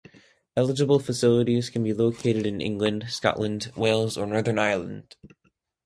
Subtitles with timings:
[0.57, 5.15] Eligible facilities can be located in England, Scotland, Wales or Northern Ireland.